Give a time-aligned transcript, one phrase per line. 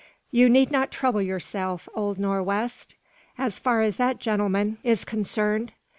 [0.31, 2.95] "You need not trouble yourself, old Nor' west,
[3.37, 5.73] as far as that gentleman is concerned.